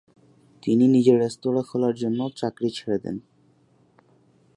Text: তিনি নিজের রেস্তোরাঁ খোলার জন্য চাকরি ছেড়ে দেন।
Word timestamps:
তিনি 0.63 0.85
নিজের 0.87 1.17
রেস্তোরাঁ 1.19 1.63
খোলার 1.63 1.95
জন্য 1.95 2.19
চাকরি 2.35 2.69
ছেড়ে 2.69 2.97
দেন। 2.99 3.15